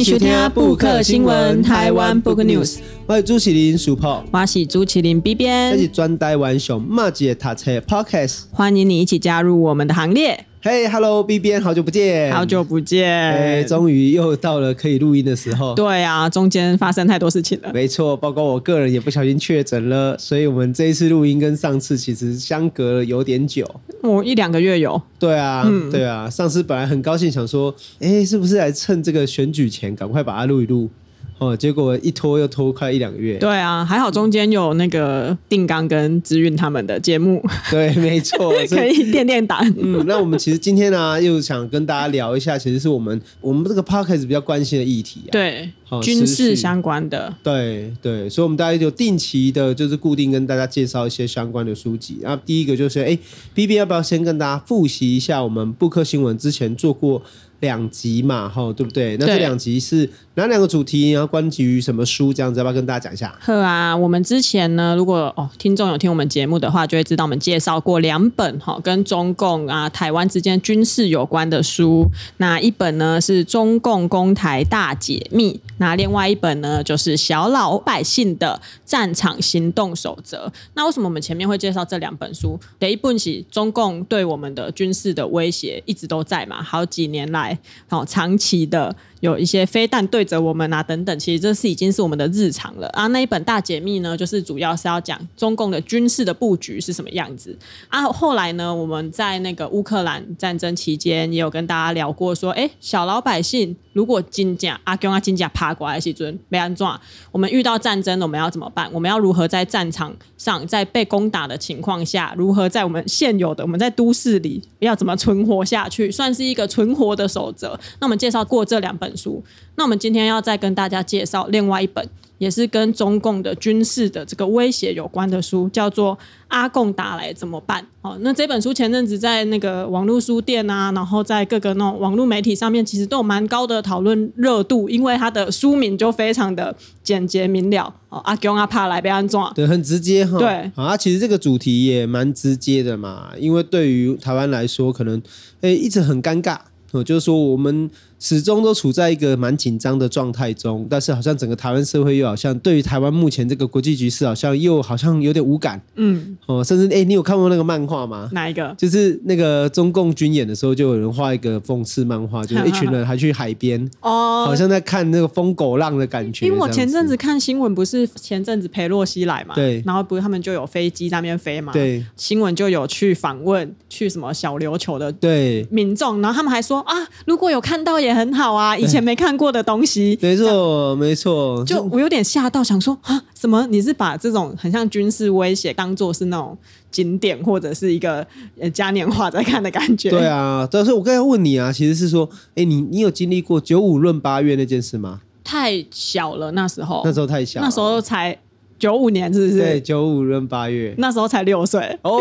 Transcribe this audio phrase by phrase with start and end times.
[0.00, 2.78] 迎收听布克新闻台湾 Book News。
[3.06, 10.46] 我是朱麒麟 Super，我是朱麒麟 B 编，这是专台湾上马吉的读册 Podcast，欢迎你一起加入我们的行列。
[10.62, 15.74] 嘿、hey，Hello，B 编，好久不见，好久不见，哎，终于又到了可以录音的时候。
[15.74, 17.70] 对啊，中间发生太多事情了。
[17.72, 23.66] 没错，包括我个人也不小心确诊了，所以我们这一次录音跟上次其实相隔了有点久，
[24.02, 25.00] 我、哦、一两个月有。
[25.18, 30.90] 对啊，嗯、对啊，上次本来很高兴想说，哎，是不是来趁这个选举前赶快把它录一录？
[31.40, 33.38] 哦，结果一拖又拖快一两个月。
[33.38, 37.42] 对啊，还好中间有那个定纲跟资运他们的节目。
[37.70, 39.74] 对，没错， 可以垫垫胆。
[39.78, 45.32] 嗯，那我们其实今天呢、啊，又想跟大家聊一下，其实是我们我们这个 podcast 比较关心的议题、啊。
[45.32, 47.34] 对，哦、军事相关的。
[47.42, 52.18] 对对，所以我们大家就定期的，就是固定跟大家介绍一些相关的书籍。
[52.20, 53.18] 那第一个就是，哎
[53.54, 57.22] ，B B 要不要先跟大家复习一下我们布克新闻之前做过
[57.60, 59.16] 两集嘛，哈，对不对？
[59.18, 60.08] 那这两集是
[60.40, 61.10] 哪两个主题？
[61.10, 62.32] 然后关于什么书？
[62.32, 63.36] 这样子要不要跟大家讲一下？
[63.40, 72.10] 呵啊，我们之前呢，如果哦听众有听我们节目的话，就会知道我们介绍过两本哈，跟中共啊、台湾之间军事有关的书。
[72.38, 80.46] 那一本呢是《中共攻台大解密》，那另外一本呢就是《小老百姓的战场行动守则》。
[80.72, 82.58] 那为什么我们前面会介绍这两本书？
[82.78, 87.58] 第一本是中共对我们的军事的威胁一直都在嘛，好几年来。
[87.88, 93.08] 好，长期的有一些飞弹对着我们啊，等等，其实这是已经是我们的日常了啊。
[93.08, 98.04] 那一本大解密呢，就是主要是要讲中共的军事的布局是什么样子啊。
[98.04, 106.98] 后来呢，我们在那个乌克兰战争期间也有跟大家聊过，说，哎，小老百姓如果金甲阿公啊金甲爬过来，时阵没安装？
[107.32, 108.88] 我们遇到战争，我们要怎么办？
[108.92, 116.10] 我们要如何在战场上，在被攻打的情况下，如何在我们现有的我们在都市里要怎么存活下去？
[116.10, 117.78] 算是一个存活的守则。
[117.98, 119.42] 那我们介绍过这两本书，
[119.76, 122.06] 那我们今天要再跟大家介绍另外一本，
[122.38, 126.16] 也是跟中共的军事的这个威胁有关的书，叫做
[126.48, 127.82] 《阿共打来怎么办》。
[128.02, 137.94] 哦，那这本书前阵子在那个网络书店啊，然后在各个那种网络媒体上面，其实都有蛮高的讨论热度，因为它的书名就非常的简洁明了。
[138.08, 140.38] 哦，阿共阿怕来被安装，对，很直接哈。
[140.38, 145.20] 对，啊，其实这个主题也蛮直接的嘛，因为对于台湾来说，可能
[145.60, 146.56] 诶一直很尴尬。
[146.92, 147.90] 哦，就是说我们。
[148.20, 158.28] 始终都处在一个蛮紧张的状态中，但是好像整个台湾社会又好像对于台湾目前这个国际局势好像又好像有点无感，嗯，哦，甚至哎、欸，你有看过那个漫画吗？
[158.32, 158.74] 哪一个？
[158.76, 166.44] 就是那个中共军演的时候，就有人画一个讽刺漫画， 就是一群人还去海边， 哦，好像在看那个疯狗浪的感觉。
[166.46, 176.94] 因为我前阵子看新闻，不是前阵子裴洛西来嘛，对，然后不是他们就有飞机在那边飞嘛，对，新闻就有去访问去什么小琉球的对民众，然后他们还说啊，
[177.24, 178.76] 如果有看到也很好啊。
[178.76, 181.64] 以前没看过的东西，没错，没错。
[181.64, 183.66] 就我有点吓到，想说啊，什么？
[183.68, 186.56] 你是把这种很像军事威胁当做是那种
[186.90, 188.26] 景点或者是一个
[188.58, 190.10] 呃嘉年华在看的感觉？
[190.10, 195.20] 对啊，但是我刚才问你啊，其实是说，哎，你你有经历过九五论八月那件事吗？
[195.44, 198.38] 太小了，那时候，那时候太小，那时候才。
[198.80, 199.58] 九五年是不是？
[199.58, 201.80] 对，九五闰八月，那时候才六岁。
[202.02, 202.20] 哦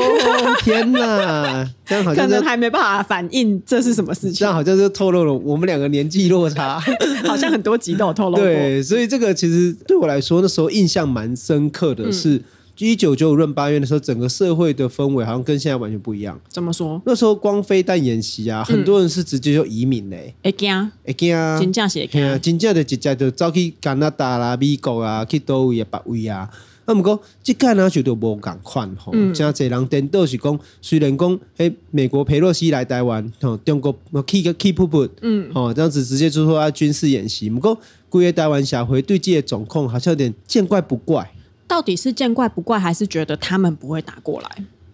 [0.61, 4.33] 天哪， 这样好像可能还没办法反应这是什么事情。
[4.33, 6.79] 这样好像就透露了我们两个年纪落差，
[7.25, 8.35] 好像很多集都有透露。
[8.35, 12.35] 对，所以这个其实对我来说，那时候印象蛮深刻的是。
[12.35, 12.43] 嗯
[12.79, 16.39] 一九九五闰八月的时候，整个社会的氛围好像跟现在完全不一样。
[16.47, 17.01] 怎么说？
[17.05, 20.33] 那时候光飞弹演习啊，很多人是直接就移民嘞。
[20.43, 21.59] 会惊，会惊啊！
[21.59, 26.49] 真正是会惊，真正的直接就走去加拿大啦、美国啊，去倒位啊、别位啊。
[26.85, 29.11] 那么讲，这个呢就都无共款吼。
[29.33, 37.49] 真侪人颠倒是讲，虽然讲，诶，美国佩洛西来台湾，吼，中国个 keep put，嗯，吼，这样子直接就说啊军事演习。
[37.49, 37.77] 不过，
[38.09, 41.29] 规个台湾社会对这个状况好像有点见怪不怪。
[41.69, 44.49] 到底是见怪不怪，还是觉得他们不会打过来？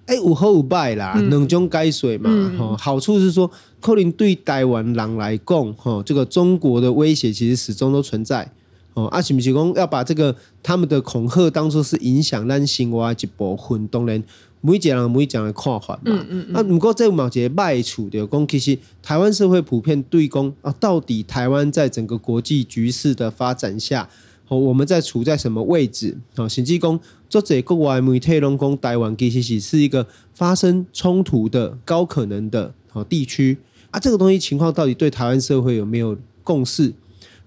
[0.07, 2.29] 哎、欸，有好有坏啦，两、嗯、种解说嘛。
[2.29, 3.49] 哈、嗯，好处是说，
[3.79, 8.51] 可能对台湾人来讲，哈，这个中国的威胁其实始终都存在。
[8.93, 13.87] 哦，啊，是不是讲要把这个他们的恐吓当做是影响咱生活的一部分？
[13.87, 14.21] 当然，
[14.61, 16.01] 每一个人每一种的看法嘛。
[16.03, 24.07] 嗯嗯，嗯啊，不过这有某些坏处的，讲其实台湾社会普遍对讲啊，到底台湾在整个国际局势的发展下。
[24.47, 26.17] 哦，我们在处在什么位置？
[26.35, 33.57] 哦，甚至讲，作者国外媒体拢讲台湾其实是是一个发生冲突的高可能的哦地区
[33.91, 33.99] 啊。
[33.99, 36.93] 这个东西情况到底对台湾社会有没有共识？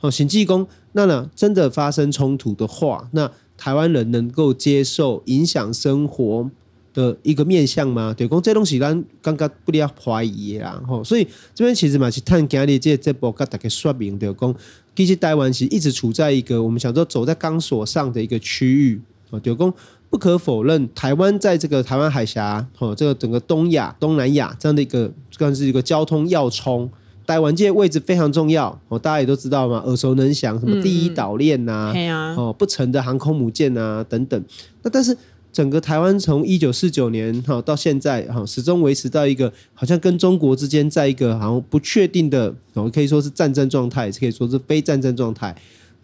[0.00, 6.50] 哦，甚至讲，那呢真的发生冲突的话，那台湾人能够接受影响生活
[6.99, 8.12] 的一个面向吗？
[8.17, 11.25] 对，讲这东西咱刚刚不要怀疑啦，吼，所以
[11.55, 14.53] 这边其实嘛是探今日这这波跟大家说明的，讲
[14.97, 19.00] 其实台湾是一直处在一个我们想说走在钢索上的一个区域，
[19.31, 19.73] 哦，就讲
[20.11, 26.91] 不可否认，台湾在这个台湾海峡，哦，这个整个东亚、东南亚这样的一个算是一个交通要冲。
[27.25, 34.43] 台湾这位置非常重要哦，大家也都知道嘛，耳熟能详，什么第一岛链呐，啊、哦，不成的航空母舰呐、啊，等等。
[34.83, 35.15] 那但是
[35.59, 45.53] 整个台湾从一九四九年哈到现在哈，始终维持到一个好像跟中国之间在一个好像不确定的，哦，可以说是战争状态，也可以说是非战争状态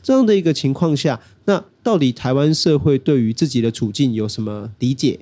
[0.02, 5.20] 这样的一个情况下，那到底台湾社会对于自己的处境有什么理解？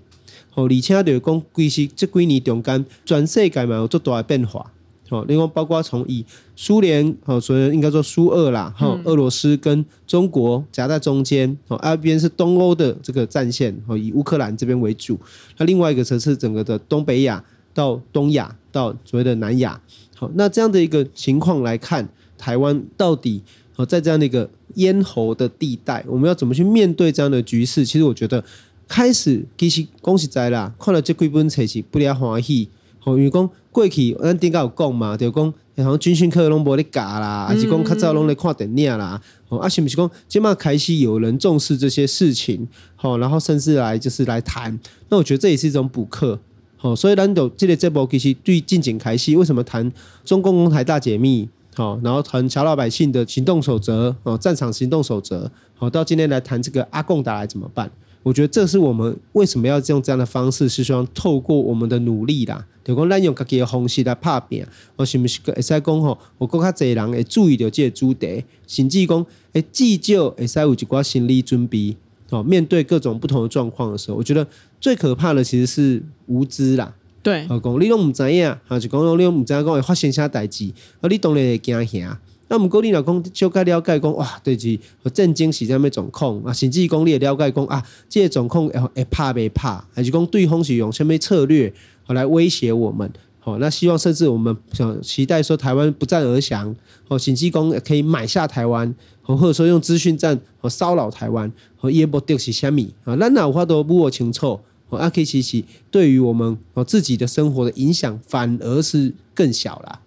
[0.55, 4.73] 哦，而且就是讲，其实这几年中间，全世界嘛有这么大的变化。
[5.12, 6.24] 哦，另外包括从以
[6.56, 15.20] 苏联哦，所以应该说苏俄啦，哈，俄罗斯跟中国夹在中间，哦，那边是东欧的这个战线，哦，以乌克兰这边为主，
[15.58, 17.44] 那另外一个则是整个的东北亚
[17.74, 19.78] 到东亚到所谓的南亚，
[20.16, 23.42] 好，那这样的一个情况来看，台湾到底
[23.76, 27.84] 哦，在这样的一个咽喉的地带，我们要怎么去面对这样的局势？
[27.84, 28.42] 其实我觉得
[28.88, 32.70] 开始其实恭喜在啦，看了这几本册是不离欢喜。
[33.04, 39.20] 好，因为讲过去咱顶下有讲嘛，就讲好像军训课拢无咧教啦，还是讲较早拢咧看电影啦。
[39.49, 42.69] 哦，啊，是不是讲即马开始有人重视这些事情？
[42.94, 44.78] 好，然后甚至来就是来谈。
[45.08, 46.38] 那我觉得这也是一种补课。
[46.76, 49.93] 好，所以咱就这个节目其实对近景开始，为什么谈
[50.25, 51.48] 中共公台大解密？
[51.75, 55.50] 好，然后谈小老百姓的行动守则，哦，战场行动守则。
[55.75, 57.90] 好，到今天来谈这个阿贡达来怎么办？
[58.22, 64.64] 我觉得这是我们为什么要用这样的方式，是希望透过我们的努力啦，就讲咱用自己的方式来拍拼，
[64.96, 71.96] 我是不是会使讲吼，我更加侪人会注意到这个主题，甚至讲诶，至少会使有一寡心理准备，
[72.30, 74.46] 哦，面对各种不同的状况的时候，我觉得
[74.80, 76.94] 最可怕的其实是无知啦。
[77.24, 82.19] 对，讲你拢唔知影，啊，就讲你拢唔知影讲会发生啥代志，啊，你当然会惊吓。
[82.52, 84.78] 那毋过你若讲小可了解讲哇，对是
[85.14, 86.52] 震惊是啥物状况啊？
[86.52, 89.82] 甚至讲你也了解讲啊，这个状况会会怕未怕？
[89.94, 91.72] 还是讲对方是用什么策略
[92.08, 93.10] 来威胁我们？
[93.40, 96.76] 好，那希望甚至我们想期待说台湾不战而降，
[97.08, 103.16] 哦，甚至讲可以买下台湾，或者说用资讯战和骚扰台湾，和也目的是啥物啊？
[103.16, 104.60] 咱哪有法度摸清楚？
[104.90, 110.00] 啊，其实对于我们哦自己的生活的影响反而是更小啦。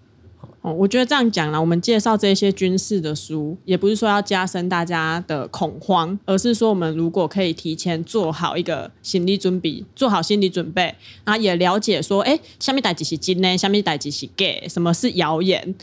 [0.74, 13.58] 我觉得这样讲啦，我们介绍这些军事的书，也不是说要加深大家的恐慌，而是说我们如果可以提前做好一个心理准备，做好心理准备，然后也了解说，哎，下面代几是真呢？
[13.58, 14.46] 下面代几是假？
[14.68, 15.76] 什么是谣言？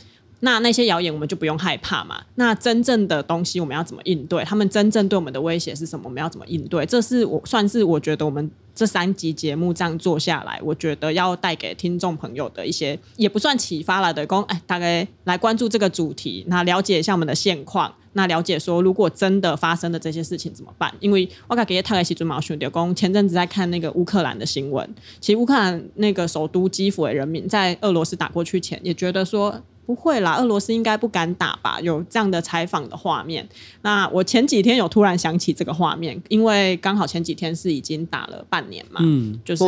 [0.44, 2.20] 那那些谣言我们就不用害怕嘛。
[2.34, 4.42] 那真正的东西我们要怎么应对？
[4.44, 6.02] 他们真正对我们的威胁是什么？
[6.06, 6.84] 我们要怎么应对？
[6.84, 20.92] 这是我算是我觉得我们这三集节目这样做下来，我觉得要带给听众朋友的一些也不算启发了的，讲哎，大概来关注这个主题，那了解一下我们的现况，那了解说如果真的发生的这些事情怎么办？
[20.98, 29.62] 因为我感觉他来西尊毛兄弟讲，前阵子在看那个乌克兰的新闻，其实乌克兰那个首都基辅的人民在俄罗斯打过去前也觉得说。
[29.92, 31.78] 不会啦，俄罗斯应该不敢打吧？
[31.82, 33.46] 有这样的采访的画面。
[33.82, 39.62] 那我前几天有突然想起这个画面，因为刚好前几天是已经打了半年嘛，嗯，就是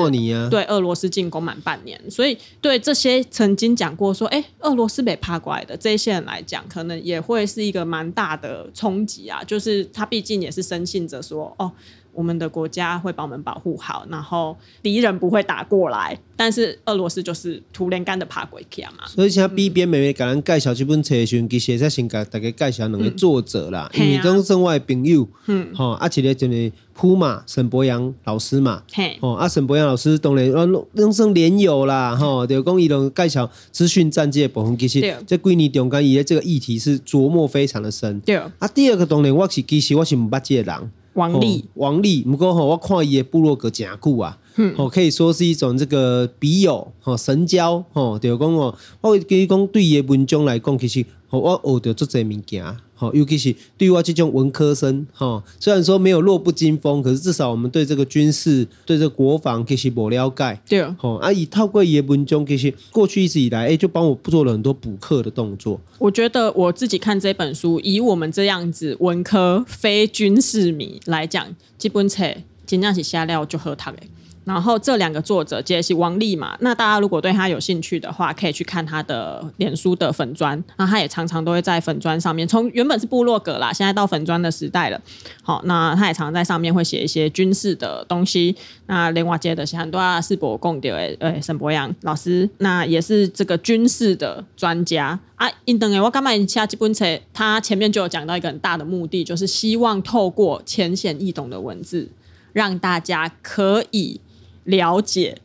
[0.48, 9.44] 对俄罗斯进攻满半年，所以对这些曾经讲过说，哎，俄罗斯被趴过来的这些人来讲，可能也会是一个蛮大的冲击啊。
[9.44, 11.70] 就是他毕竟也是深信着说，哦。
[12.14, 19.06] 我们的国家会把我们保护好，然后敌人不会打过来，但是俄罗斯就是突然间的爬鬼去嘛。
[19.06, 38.36] 所以像 B 边妹妹给咱介绍这本书时，其实在先给大家介绍两个作者啦，嗯、因为都是生外朋友，嗯，好，啊，一个就是普马沈博洋老师嘛，嘿，哦，啊，沈博洋老师当然啊，人生连友啦，哈，就讲伊拢介绍资讯战界部分，其实这几年中间伊的这个议题是琢磨非常的深，对。
[38.36, 40.90] 啊，第二个当然我是其实我是毋捌这个人。
[41.14, 52.64] 王力、哦，王力，不过吼，我看伊的部落格真久啊，嗯，可以说是一种这个笔友，吼，神交，吼，就讲哦，我跟你讲，对伊的文章来讲，其实，我学着足侪物件。
[52.94, 60.58] 好，尤其是对于我这种文科生，哈，虽然说没有弱不禁风，可是至少我们对这个军事、对这个国防其实不了解。
[60.68, 65.80] 对啊，好，啊，以透过伊的文章，其实过去一直以来，哎，就帮我做了很多补课的动作。
[65.98, 71.46] 我觉得我自己看这本书，以我们这样子文科非军事迷来讲，
[71.76, 72.24] 基本册
[72.64, 74.02] 尽量是下料就喝汤的。
[74.44, 80.62] 然后这两个作者杰西王立嘛，那大家如果对他有兴趣的话，可以去看他的脸书的粉砖。
[80.76, 85.00] 那他也常常都会在粉砖上面，从原本是部落格啦，现在到粉砖的时代了。
[85.42, 88.54] 好，那他也常常在上面会写一些军事的东西。
[88.86, 95.50] 那另外接的是很多啊，世博共的诶，沈博洋老师，那也是这个军事的专家啊。
[95.64, 102.10] 因等诶，我刚买下这本册，他前面就有讲到一个很大的目的，就是希望透过浅显易懂的文字，
[102.52, 104.20] 让大家可以。
[104.64, 105.38] 了解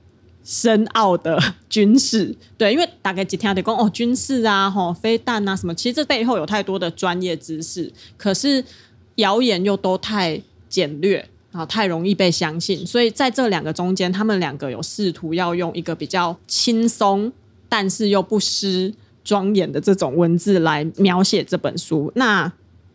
[0.44, 8.64] 深奥的军事，对，因为大概几天得讲哦，军事啊，吼，飞弹啊，什么，其实这背后有太多的专业知识，可是
[9.16, 17.32] 谣言又都太简略啊，太容易被相信，所以在这两个中间，他们两个有试图要用一个比较轻松，
[17.68, 22.12] 但是又不失庄严的这种文字来描写这本书。
[22.16, 22.52] 那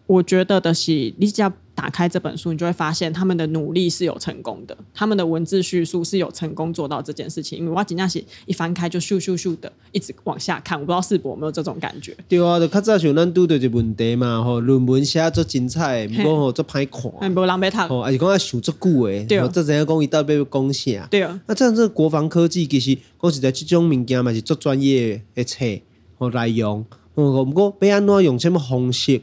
[0.07, 7.59] 我觉得的是，你只要打开这本书，你就会发现他们的努力是有成功的，他们的文字叙述是有成功做到这件事情。
[7.59, 12.16] 因为我今天是一翻开就咻咻咻的一直往下看，我不知道世博有没有这种感觉。
[12.28, 21.07] 对啊，就较早像咱拄到一个问题嘛，吼，论文写足精彩，不过吼足歹看，无人要读，吼，而是讲要想足久诶，对，这怎样讲伊到底要讲啥？
[21.11, 25.64] 对啊，那这样这个国防科技其实讲实在，这种物件嘛是足专业诶册
[26.19, 29.21] 吼内容，哦，不过要安怎用什么方式？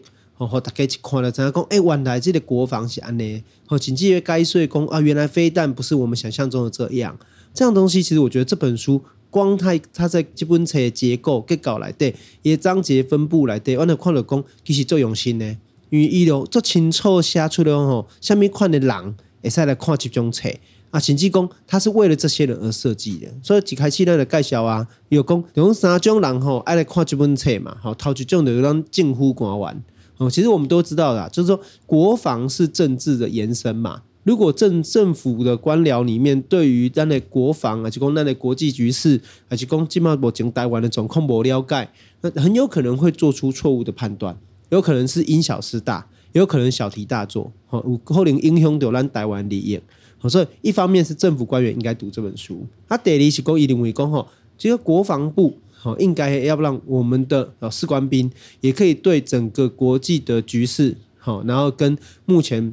[0.49, 7.15] 哦，大家一看了，知影讲，哎，原来这个国防是安尼，哦，甚至于解说讲啊，原来飞弹不是我们想象中的这样。
[7.53, 15.45] 这样东西，其实我觉得这本书光它它在基本册的结构结构来对，也章节分布来对，我那看了讲，其实最用心呢，
[15.89, 20.49] 因为伊就做清楚写出了吼，下面款的人会使来看这种册
[20.89, 23.27] 啊，甚至讲它是为了这些人而设计的。
[23.43, 29.83] 所以一开始咱的介绍啊，有讲有三种人吼爱来看这本册嘛，好，头一种就是让政府官员。
[30.21, 34.03] 哦，其实我们都知道的，就是说国防是政治的延伸嘛。
[34.23, 41.89] 如果政政府的官僚里面对于咱的国防啊，就讲咱的国际局势，还是讲今嘛目前台湾的总控不了解，
[42.21, 44.37] 那很有可能会做出错误的判断，
[44.69, 49.81] 有可能是因小失大，有可能小题大做，哦，有可能影响到咱台湾利益。
[50.29, 55.57] 所以一方面是政府官员应该读这本书，他第二是讲一定为讲吼，这个国防部。
[55.83, 62.71] 好，应该要不让我们的呃士官兵也可以对整个国际的局势，好，然后跟目前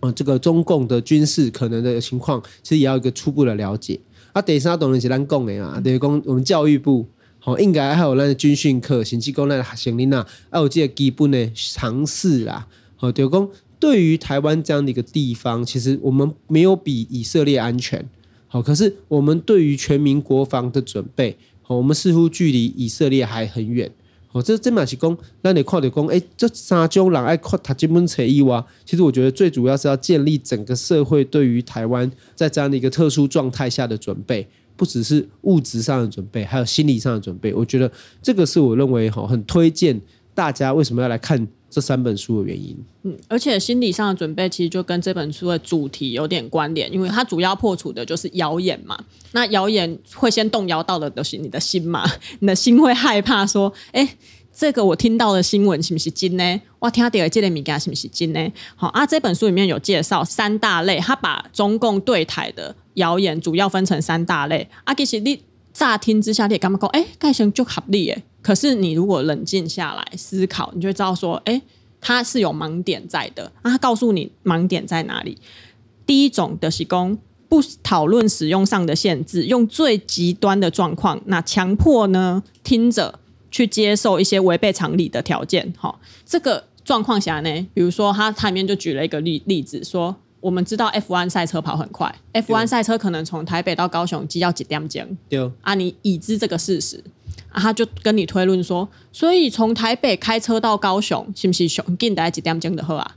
[0.00, 4.00] 啊这个中共的军事可能的情况，其实也要一个初步的了解。
[4.32, 7.06] 啊，第三当然是咱讲的啊，等于讲我们教育部
[7.38, 12.66] 好，应该还有那个军训课，甚至讲那个学生啊，还有这个基本的常识啦。
[12.96, 13.48] 好，等于讲
[13.78, 18.04] 对于台湾这样的一个地方，其实我们没有比以色列安全，
[18.48, 21.36] 好，可是我们对于全民国防的准备。
[21.68, 23.90] 我们似乎距离以色列还很远。
[24.32, 34.44] 哦，这这嘛是讲，那你看的讲，哎，这三种人爱看他基本册以外，其实我觉得最主要是要建立整个社会对于台湾在这样的一个特殊状态下的准备，
[34.76, 37.54] 不只是物质上的准备，还有心理上的准备。
[37.54, 37.88] 我觉得
[38.20, 40.00] 这个是我认为哈，很推荐
[40.34, 41.46] 大家为什么要来看。
[41.70, 48.96] 这三本书的原因，嗯，而且心理上的准备其实就跟这本书的主题有点关联，因为它主要破除的就是谣言嘛。
[49.32, 54.08] 那谣言会先动摇到的都是你的心嘛， 你的心会害怕说，哎，
[54.52, 56.60] 这个我听到的新闻是不是真呢？
[56.78, 58.52] 我听到的这个物件是不是真呢？
[58.76, 64.68] 好啊，这本书里面有介绍三大类，他把中共对台的谣言主要分成三大类。
[64.84, 68.22] 啊，其实你乍听之下你也感觉讲，哎，盖成就合理诶。
[68.44, 71.62] 可是你如果冷静下来思考，你就会知道说，哎，
[71.98, 73.50] 他是有盲点在的。
[73.62, 75.38] 那他告诉你盲点在哪里？
[76.04, 83.18] 第一种的是工不讨论使用上的限制，用最极端的状况，那强迫呢听者
[83.50, 85.72] 去接受一些违背常理的条件。
[85.78, 95.16] 好，这个状况下呢，比如说他他里面就举了一个例例子，说我们知道 F1 赛车跑很快，F1 赛车可能从台北到高雄只要几点钟？
[95.30, 97.02] 对啊，你已知这个事实。
[97.54, 103.16] 啊，他就跟你推论说，所以从台北开车到高雄，是不是上近大概几点钟的好啊？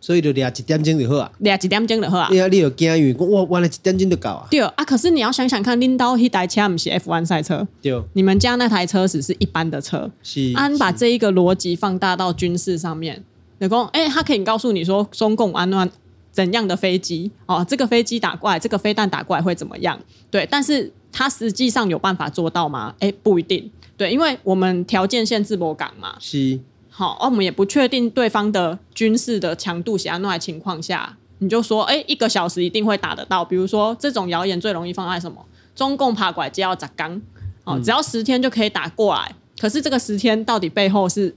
[0.00, 1.30] 所以就俩几点钟就好啊？
[1.38, 2.28] 俩几点钟就好啊？
[2.30, 4.48] 你啊，你有惊因为我完了几点钟就到啊？
[4.50, 10.10] 对啊，可是你要想想看，拎到一台车不是 F1 赛车，对，你们家那台车只是一般的车。
[10.22, 13.22] 是，安、啊、把这一个逻辑放大到军事上面，
[13.58, 15.90] 老公，哎，他可以告诉你说，中共安乱
[16.32, 20.00] 怎样的飞机哦，这个飞机打过来，这个飞弹打过来会怎么样？
[20.30, 20.90] 对，但是。
[21.16, 22.92] 他实际上有办法做到吗？
[22.98, 23.70] 哎，不一定。
[23.96, 26.16] 对，因为我们条件限制不港嘛。
[26.20, 26.58] 是。
[26.88, 33.44] 好，而我们也不确定对方的军事的强度，什么情况下，你就说，哎，一个小时一定会打得到。
[33.44, 35.44] 比如说，这种谣言最容易放在什么？
[35.74, 37.20] 中共爬拐机要砸缸，
[37.64, 39.28] 哦，只要十天就可以打过来。
[39.28, 39.36] 嗯。
[39.58, 41.34] 可是这个十天到底背后是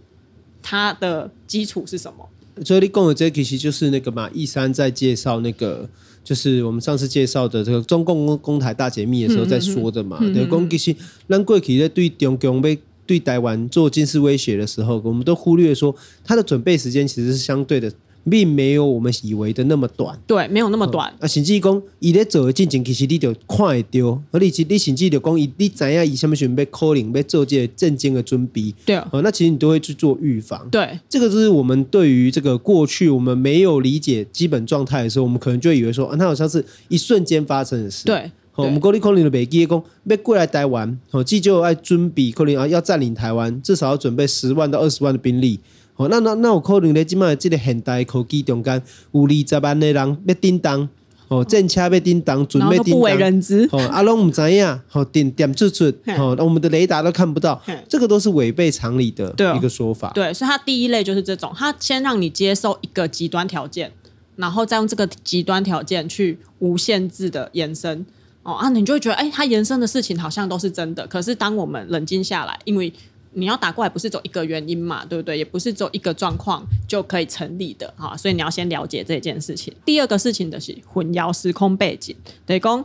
[0.62, 2.30] 它的基础是什么？
[2.66, 5.90] 所以你讲的这其实就是那个嘛，一三在介绍那个，
[6.28, 10.18] 就是我们上次介绍的这个中共公台大解密的时候在说的嘛。
[10.20, 10.94] 嗯嗯嗯、对，讲其实
[11.30, 17.90] 咱过去在对中共被对台湾做军事威胁的时候，我们都忽略说它的准备时间其实是相对的。
[18.30, 21.14] 并没有我们以为的那么短，对，没有那么短。
[21.20, 30.68] 啊，甚至讲，伊咧做的进程，其实你就看会到，而你你甚至就讲，伊你知影伊什么时候要 calling，要做这个战争的准备，对啊，那其实你都会去做预防。
[30.70, 38.06] 对，这个就是我们对于这个过去我们没有理解基本状态的时候，我们可能就会以为说，啊，它好像是一瞬间发生的事。
[38.06, 45.60] 对，我们过去可能就袂记讲，要过来台湾，哦，既就爱准备，可能啊要占领台湾，至少要准备十万到二十万的兵力。
[45.98, 50.88] 哦，那那那有可能咧，即卖即个现代科技中间有二十万的人要叮当，
[51.28, 60.12] 哦，正车要叮当，准备叮当，不为人知，哦，啊，拢唔知影，哦，点点出出，哦，我们的雷达都看不到，这个都是违背常理的一个说法。
[60.14, 63.92] 对，对，所以它第一类就是这种，它先让你接受一个极端条件，
[64.36, 68.06] 然后再用这个极端条件去无限制的延伸，
[68.44, 71.08] 哦啊，你就会觉得，哎，它延伸的事情好像都是真的。
[71.08, 72.94] 可是当我们冷静下来，因为
[73.38, 75.38] 你要打过来不是走一个原因嘛，对不对？
[75.38, 79.72] 也不是走一个状况就可以成立的哈，所以你要先了解这件事情。
[79.86, 82.16] 第二个事情的是混淆时空背景，
[82.48, 82.84] 等于说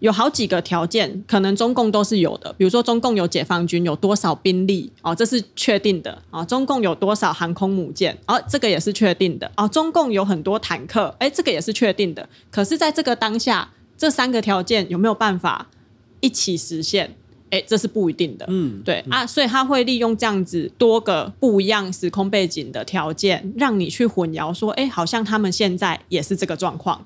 [0.00, 2.52] 有好几个条件，可能中共都是有的。
[2.52, 6.44] 比如说中共有解放军有多少兵力哦，这是确定的啊。
[6.44, 9.66] 中共有多少航空母舰哦，这个也是确定的啊。
[9.66, 12.28] 中共有很多坦克，哎，这个也是确定的。
[12.50, 15.68] 可是，在这个当下，这三个条件有没有办法
[16.20, 17.16] 一起实现？
[17.50, 27.04] 哎，这是不一定的，嗯，对啊，所以他会利用这样子多个不一样时空背景的条件，让你去混淆，说，哎，好像他们现在也是这个状况，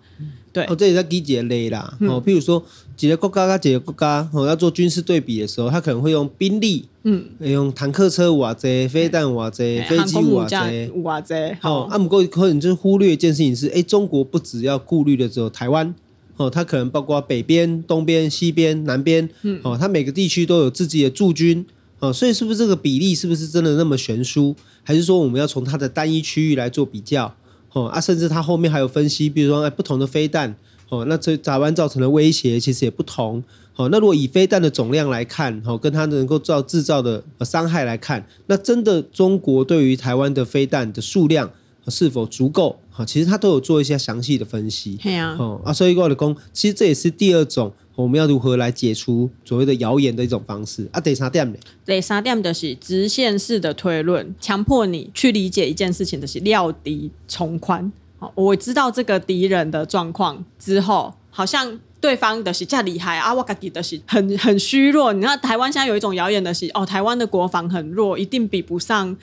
[0.53, 0.65] 对。
[0.65, 2.63] 哦，这也在举一个例啦，哦，譬如说
[2.97, 15.95] 几个国家跟几个国家哦要做军事对比的时候，他可能会用兵力，嗯，用坦克车哇这，飞弹哇这，飞机哇这，哇这，好，啊，不过可能就是忽略一件事情是，哎，中国不只要顾虑的只有台湾。
[16.43, 21.65] 哦，它可能包括北边、东边、西边、南边，嗯，哦，它每个地区都有自己的驻军，
[22.01, 24.55] 哦，所以是不是这个比例是不是真的那么悬殊？
[24.83, 27.33] 还是说我们要从它的单一区域来做比较？
[27.73, 30.55] 哦，啊，甚至它后面还有分析，比如说哎，不同的飞弹，
[30.89, 33.43] 哦，那这台湾造成的威胁其实也不同，
[33.77, 41.51] 哦，那如果以飞弹的总量来看，哦，跟它能够造制造的伤害来看，那真的中国对于台湾的飞弹的数量
[41.89, 42.79] 是否足够？
[42.91, 44.97] 好，其实他都有做一些详细的分析。
[45.03, 51.01] 对啊，哦啊，所以我的讲，其实这也是第二种我们要如何来解除所谓的谣言的一种方式啊。
[51.01, 51.59] 第三点呢？
[51.87, 57.91] 第三点就是直线式的推论，强迫你去理解一件事情的是料敌从宽。
[58.19, 65.13] 好，我知道这个敌人的状况之后，好像对方的是较厉害啊，我自己的是很很虚弱。
[65.15, 69.17] 你看台湾现在有一种谣言的是，哦，台湾的国防很弱，一定比不上。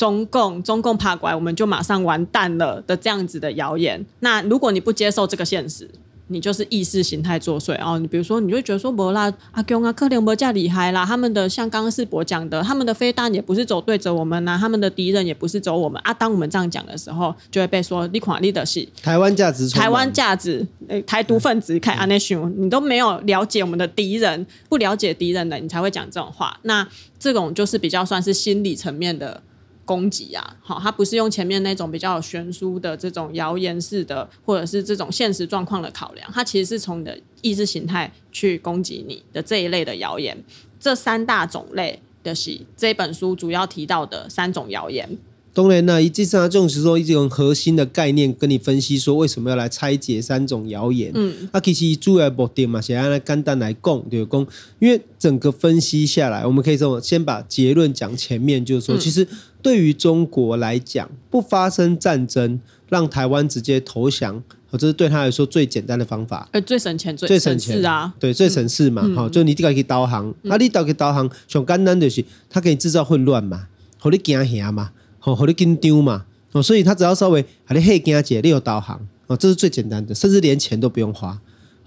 [0.00, 4.02] 中共中共爬过来，我们就马上完蛋了的这样子的谣言。
[4.20, 5.86] 那如果你不接受这个现实，
[6.28, 7.98] 你就是意识形态作祟哦。
[7.98, 16.14] 你比如说，你就觉得说，不啦，阿公啊，克林伯加厉害啦，他们的像刚刚世博讲的，他们的飞弹也不是走对着我们呐、啊，他们的敌人也不是走我们啊。
[16.14, 26.58] 当我们这样讲的时候，就会被说你垮你的是台湾价值，台湾价值，诶，台独分子开安内熊，你都没有了解我们的敌人，不了解敌人的，你才会讲这种话。
[26.62, 29.42] 那这种就是比较算是心理层面的。
[29.90, 40.38] 攻击啊，好，它不是用前面那种比较悬殊的这种谣言式的，或者是这种现实状况的考量，它其实是从你的意识形态去攻击你的这一类的谣言。
[40.78, 45.18] 这三大种类的是这本书主要提到的三种谣言。
[45.52, 51.10] 当然呢，以这三种是说一种核心的概念，跟你分析说为什么要来拆解三种谣言。
[51.12, 54.46] 嗯，啊，其实主要目的嘛，想要来简单来讲，就是讲，
[54.78, 59.26] 因为整个分析下来，我们可以说先把结论讲前面，就是说，嗯、其实
[59.62, 64.42] 对于中国来讲，不发生战争，让台湾直接投降，
[64.72, 73.66] 这是对他来说最简单的方法，呃，最省钱，最省事啊，对，最省事嘛，哈、嗯，就你这个可以导航，嗯、啊，你导个导航，上简单就是，他给你制造混乱嘛，
[73.98, 74.92] 和你惊吓嘛。
[75.18, 81.38] 好，好你紧张嘛，哦，所以他只要稍微把你吓惊解，你有导航，哦，这是最简单的，甚至连钱都不用花。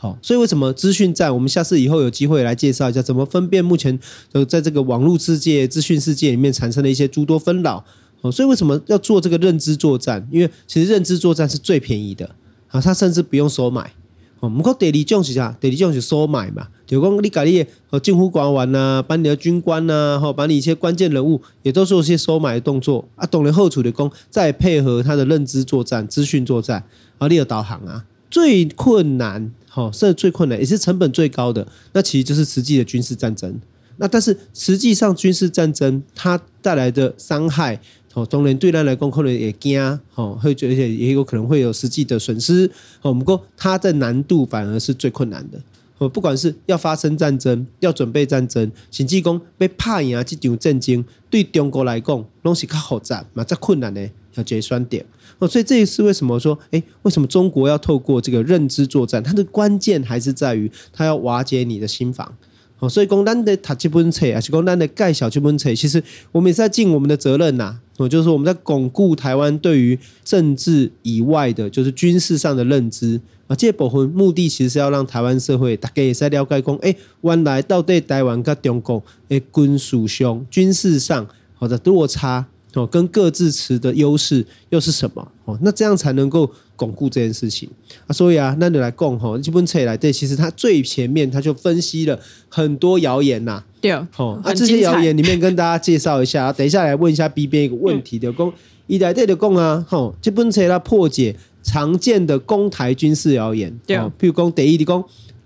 [0.04, 1.34] 好，所以为什么资讯战？
[1.34, 3.98] 我们下次以后有机会来介绍一下，怎么分辨目前
[4.34, 7.82] 呃在这个网络世界、资讯世界里面产生的一些诸多纷扰。
[8.20, 10.28] 哦，所以为什么要做这个认知作战？
[10.30, 12.30] 因为其实认知作战是最便宜的，
[12.68, 13.94] 啊，他甚至不用收买。
[14.42, 15.56] 哦，不过第二种是啥？
[15.62, 26.84] 第二种是收买嘛，就讲你搞你的政府官员呐，把你的军官呐，哈，把你一些关键人物也都做一些收买的动作啊，懂了后处的工，再配合他的认知作战、资讯作战，
[27.20, 33.60] 啊，你有导航啊，最困难，哈，甚至最困难也是成本最高的，那其实就是实际的军事战争。
[33.98, 37.80] 那但是实际上军事战争它带来的伤害。
[38.14, 39.82] 哦，当然对咱来讲可能也惊，
[40.14, 42.70] 哦，会觉得也有可能会有实际的损失。
[43.02, 45.60] 哦，不过它的难度反而是最困难的。
[45.98, 55.06] 哦，不管是要发生战争，要准备战争，甚至讲被怕赢啊这场战争，对中国来讲拢是较复杂嘛，较困难的要决算点。
[55.40, 59.22] 哦，所以这也是为什么说，哎，为什么中国要透过这个认知作战？
[59.24, 62.32] 它的关键还是在于它要瓦解你的心防。
[62.80, 67.80] 哦，所以讲咱的读这本册，还是讲咱的介绍这本册，其实我们也是在尽我们的责任呐。
[67.98, 73.56] 哦，就是说我们在巩固台湾对于政治以外的，就是军事上的认知啊。
[73.56, 81.26] 这部分目的其实是要让台湾社会大概也在了解讲，哎，原来到底台湾跟中国的军事上、军事上
[81.58, 82.48] 或者落差。
[82.74, 85.32] 哦，跟各自持的优势又是什么？
[85.46, 87.70] 哦，那这样才能够巩固这件事情
[88.08, 88.10] 啊。
[88.12, 93.64] 所以啊，那你来讲吼，这本册来对，其实他最前面他就分析了很多谣言呐。
[93.80, 96.52] 对，哦，啊，这些谣言里面跟大家介绍一下。
[96.52, 98.52] 等一下来问一下 B 边一个问题的，讲
[98.88, 103.78] 一来对的讲啊，吼，这本册它破解常见的攻台军事谣言。
[103.86, 105.04] 对，譬如讲第一的讲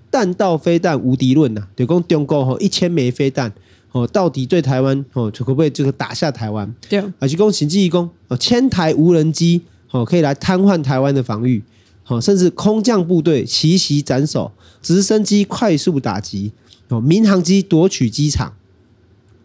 [0.10, 3.52] 弹道飞弹无敌论呐，就讲中国吼一千枚飞弹。
[3.92, 6.72] 哦，到底对台湾哦，可不可以这个打下台湾？
[6.90, 11.64] 对，而且讲行机一攻哦，千台无人机哦，可以来瘫痪台湾的防御，
[12.08, 16.52] 哦，甚至空降部队奇袭斩首，直升机快速打击
[16.90, 18.54] 哦，民航机夺取机场，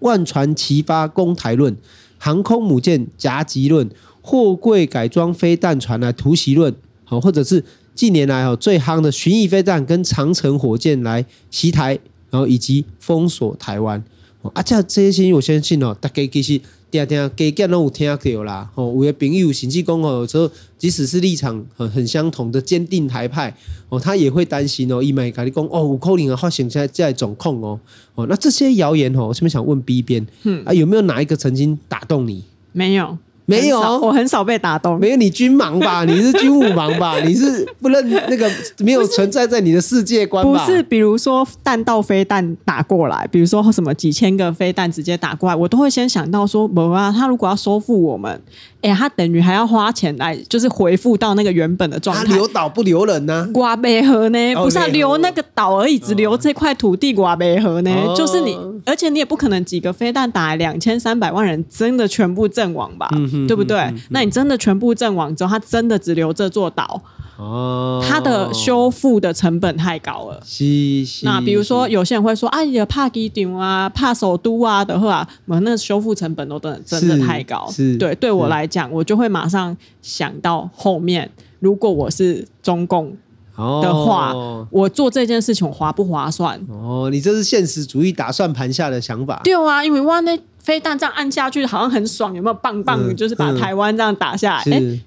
[0.01, 1.77] 万船齐发攻台论，
[2.19, 3.89] 航空母舰夹击论，
[4.21, 6.75] 货柜改装飞弹船来突袭论，
[7.05, 11.99] 好，或者是近年来哦最夯的巡弋飞弹跟长城火箭来袭台，
[12.31, 14.03] 然后以及封锁台湾。
[14.51, 18.69] 啊，这这些信我相信哦，大家其实听听加减都有听到啦。
[18.75, 23.55] 哦，有的朋友甚至讲哦，有时候即使是立场很很相同的坚定台派
[23.89, 27.79] 哦，他也会担心哦，伊麦跟你讲哦，有可能啊发生在在总控哦
[28.15, 32.45] 哦，那这些谣言哦，我这边想问 B 边，嗯啊，有没有哪一个曾经打动你？
[32.73, 33.17] 没有。
[33.45, 34.99] 没有，我很少被打动。
[34.99, 36.05] 没有，你军盲吧？
[36.07, 37.19] 你是军武盲吧？
[37.21, 40.65] 你是不认那个没有存在在你的世界观吧？
[40.65, 48.41] 不是，比如说弹道飞弹打过来，比如说什么几千个飞弹直接打过来，我都会先想到说，不啊，他如果要收复我们。
[48.83, 52.25] 哎，他等于还要花钱来，就是回复到那个原本的状态。
[52.25, 53.49] 他留岛不留人呢？
[53.55, 54.55] 瓜贝河呢？
[54.57, 57.15] 不是啊，留那个岛而已，只留这块土地。
[57.15, 57.91] 瓜贝河呢？
[58.17, 63.09] 就是你，而且你也不可能几个飞弹打两千三百万人，真的全部阵亡吧？
[63.47, 63.93] 对不对？
[64.11, 67.01] 那你真的全部阵亡之后，它真的只留这座岛？
[67.39, 70.41] 哦，它的修复的成本太高了。
[70.45, 71.25] 是是。
[71.25, 77.97] 那比如说，有些人会说：“哎呀，怕机场啊，怕首都啊的话，我那修复成本都真的真的太高。”是。
[77.97, 83.17] 对，对我来讲，我就会马上想到后面，如果我是中共
[83.57, 84.35] 的话，
[84.71, 86.61] 我做这件事情我划不划算？
[86.69, 89.41] 哦，你这是现实主义打算盘下的想法。
[89.45, 93.15] 对啊，因为哇，那飞弹这样按下去好像很爽，有没有棒棒？
[93.17, 95.01] 就是把台湾这样打下来，哎，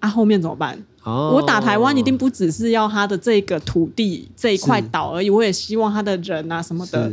[0.00, 7.12] 啊，后面怎么办？Oh, 我打台湾一定不只是要他的这个土地这一块岛而已，我也希望他的人啊什么的，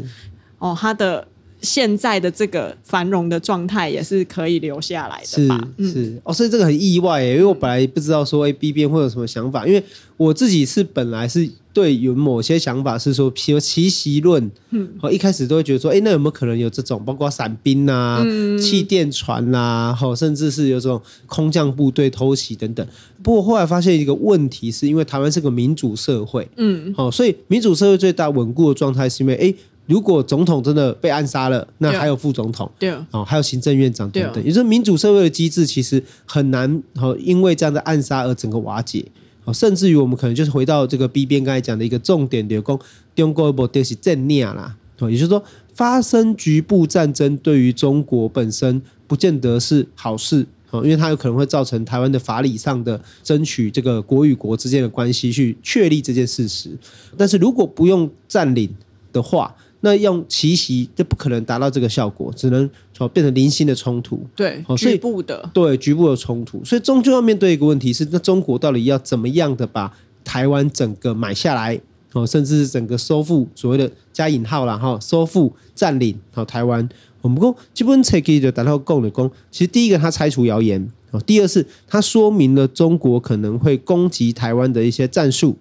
[0.60, 1.28] 哦，他的
[1.62, 5.68] 现在的这个繁荣的状态也是可以留下来的吧？
[5.78, 9.84] 是，是、嗯、哦，所以这个很意外耶，因为我本来不知道说 A B 边会有什么想法，因为
[10.18, 11.50] 我自己是本来是。
[11.72, 22.86] 对，有某些想法是说，譬如奇袭论，嗯，一开始都会觉得说，哎，那有没有可能有这种，包括伞兵呐、啊、嗯、气垫船呐、啊，甚至是有这种空降部队偷袭等等。
[23.22, 29.54] 不过后来发现一个问题，是因为台湾是个民主社会，嗯，好，所以民主社会最大稳固的状态是因为，哎，
[29.90, 39.04] 如果总统真的被暗杀了，那还有副总统，对，哦，还有行政院长等等，也就是民主社会的机制其实很难，好，因为这样的暗杀而整个瓦解。
[39.52, 42.80] 甚至于我们可能就是回到这个 B 编刚才讲的一个重点，就是说
[43.16, 44.76] 中国不就是正念啦？
[45.00, 56.70] 哦，也就是说发生局部战争对于中国本身不见得是好事哦，因为它有可能会造成台湾的法理上的争取这个国与国之间的关系去确立这件事实。
[57.18, 58.70] 但是如果不用占领
[59.12, 64.22] 的话，那用奇袭就不可能达到这个效果，只能哦变成零星的冲突。
[64.36, 71.80] 对，局部的对局部的冲突，所以终究要面对一个问题是：那中国到底要怎么样的把台湾整个买下来？
[72.14, 76.90] 哦，甚至是整个收复所谓的加引号啦哈，收复占领好台湾。
[77.22, 79.30] 我们讲基本上可以就达到共的共。
[79.52, 85.56] 其实第一个，他拆除谣言；哦，第二是他说明了中国可能会攻击台湾的一些战术。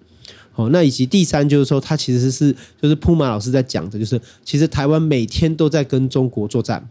[0.59, 6.85] 哦，那以及第三就是说，他其实是就是铺马老师在讲的，就是其实台湾每天都在跟中国作战，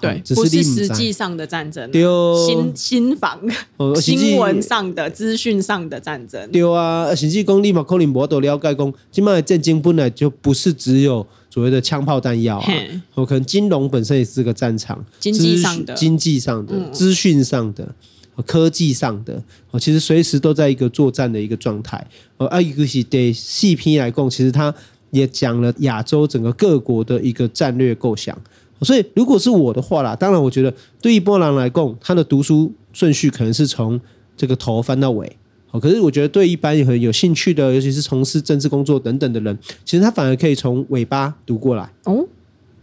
[0.00, 2.02] 对，只不是你实际上的战争、啊，对
[2.46, 3.38] 新新房、
[3.76, 6.50] 哦、新闻上的、资讯上的战争。
[6.50, 12.72] 对啊，甚至讲你嘛可能无多了解讲，今麦的战争本来就不是只有所谓的枪炮弹药啊，
[13.16, 17.94] 哦，可能金融本身也是个战场，经济上的、经济上的、资讯上的、
[18.42, 22.04] 科技上的，哦，其实随时都在一个作战的一个状态。
[22.36, 24.74] 哦，啊，一个是对细篇来共，其实他
[25.10, 28.36] 也讲了亚洲整个各国的一个战略构想。
[28.82, 30.72] 所以，如果是我的话啦，当然，我觉得
[31.02, 34.00] 对于波兰来共，他的读书顺序可能是从
[34.36, 35.36] 这个头翻到尾。
[35.66, 41.92] 好，可是我觉得对一般有很有兴趣的，尤其是从事政治工作等等的人，其实他反而可以从尾巴读过来。
[42.04, 42.26] 哦。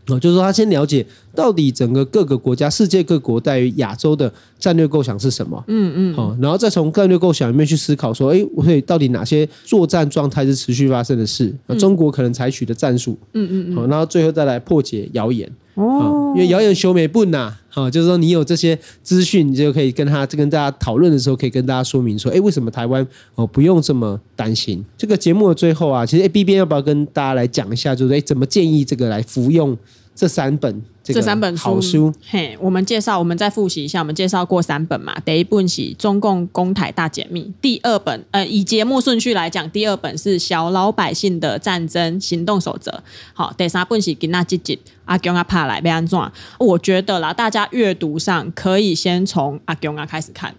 [0.10, 11.54] 哦，就是说他先了解到底整个各个国家、世界各国在于亚洲的战略构想是什么，嗯嗯，好，然后再从战略构想里面去思考说，哎，我可以到底哪些作战状态是持续发生的事？
[11.68, 24.84] 嗯、中国可能采取的战术，嗯嗯嗯，好，然后最后再来破解谣言，哦，因为谣言修眉不呐，好，就是说你有这些资讯，你就可以跟他跟大家讨论的时候，可以跟大家说明说，哎，为什么台湾哦不用这么担心？
[24.98, 29.78] 这个节目的最后啊，其实 A B 边要不要跟大家来讲一下，就是哎，怎么建议这个来服用？
[30.16, 30.82] 这三本
[31.14, 35.16] 这三本好书，嘿，我们介绍，我们再复习一下，我们介绍过三本嘛。
[35.26, 42.92] 第一本是《中共公台大解密》，第二本，呃，以节目顺序来讲，第二本是《小老百姓的战争行动守则》。
[43.34, 46.20] 好，第三本是《吉纳吉吉阿公阿帕来要安怎？
[46.60, 50.54] 我觉得啦，大家阅读上可以先从阿公阿开始看。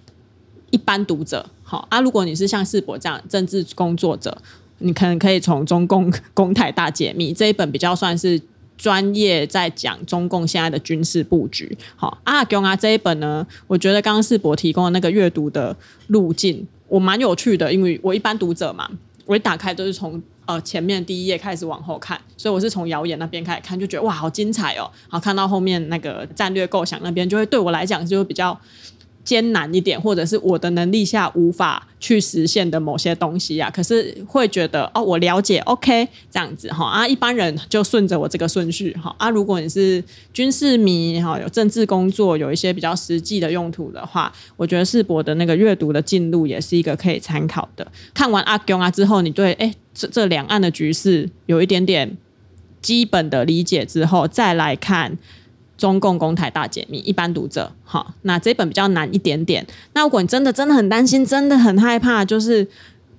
[0.70, 4.36] 一般读者，好啊，如果你是像世博这样政治工作者，
[4.78, 8.40] 你可能可以从《中共公台大解密》这一本比较算是。
[8.78, 18.88] 专业在讲中共现在的军事布局，好啊，给啊这一本呢，我觉得刚刚世博提供的那个阅读的路径，我蛮有趣的，因为我一般读者嘛，
[19.26, 28.58] 我一打开都是从呃前面第一页开始往后看，所以我是从谣言那边开始看，就觉得哇，好精彩哦，好看到后面那个战略构想那边，就会对我来讲就会比较。
[29.28, 47.86] 艰难一点，或者是我的能力下无法去实现的某些东西啊，可是会觉得哦，我了解，OK，这样子哈啊，一般人就顺着我这个顺序哈啊，如果你是军事迷哈，有政治工作，有一些比较实际的用途的话，我觉得世博的那个阅读的进度也是一个可以参考的。
[48.14, 52.16] 看完阿公啊之后，你对哎这这两岸的局势有一点点
[52.80, 55.18] 基本的理解之后，再来看。
[55.78, 59.64] 中共攻台大解密，一般读者，好，那这本比较难一点点。
[59.94, 62.68] 那如果你真的真的很担心，真的很害怕，就是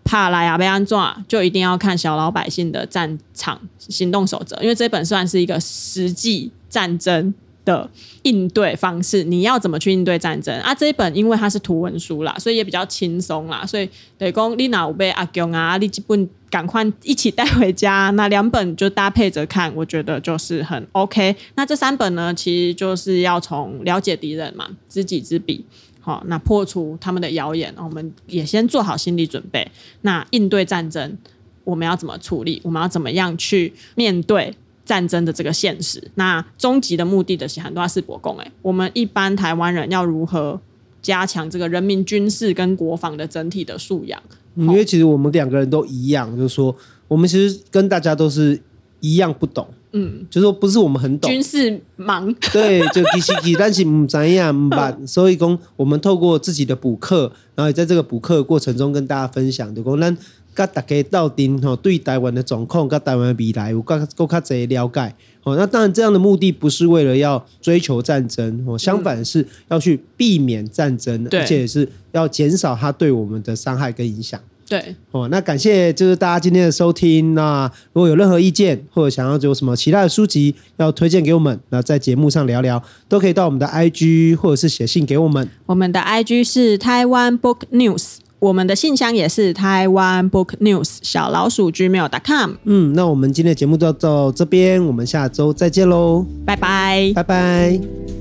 [0.03, 7.89] 怕来啊被安抓，就一定要看小老百姓的战场行动守则，因为这本算是一个实际战争的
[8.23, 10.75] 应对方式，你要怎么去应对战争啊？
[10.75, 13.65] 这一本因为它是图文书啦，所以也比较轻松啦。
[13.65, 18.09] 所以得讲你哪有被阿公啊，你基本赶快一起带回家。
[18.11, 21.35] 那两本就搭配着看，我觉得就是很 OK。
[21.55, 25.65] 那这三本呢，其实就是要从了解敌人嘛，知己知彼，
[25.99, 29.69] 好，那破除他们的谣言，我们也先做好心理准备。
[30.01, 31.17] 那应对战争，
[31.63, 32.61] 我们要怎么处理？
[32.63, 34.55] 我们要怎么样去面对？
[34.85, 40.59] 战争的这个现实，那终极的目的的是很多是国共哎，我们一般台湾人要如何
[40.99, 44.19] 加强这个人民军事跟国防的整体的素养？
[44.67, 46.75] 因为其实我们两个人都一样，就是说
[47.07, 48.59] 我们其实跟大家都是
[48.99, 60.17] 一样不懂，嗯，就是说不是我们很懂军事盲，对，就其实但是唔怎样唔办，所以讲我们透过自己的补课，然后也在这个补课过程中跟大家分享，就讲咱。
[60.59, 65.15] 甲大家斗阵吼，对台湾的状况、甲台湾的未来有更更较侪了解。
[65.43, 74.37] 哦，那当然这样的目的不是为了要追求战争，哦，相反是要去避免战争，嗯、而且是要减少它对我们的伤害跟影响。
[74.67, 77.33] 对，哦，那感谢就是大家今天的收听。
[77.33, 85.49] 那如果有任何意见或者想要有什么其他的书籍要推荐给我们，那在节目上聊聊，都可以到我们的 IG 或者是写信给我们。
[85.67, 88.17] 我们的 IG 是台湾 Book News。
[88.39, 92.51] 我们的信箱也是台湾 Book News 小老鼠 Gmail.com。
[92.63, 98.18] 嗯，那我们今天的节目就到这边，我们下周再见喽，拜拜，拜拜。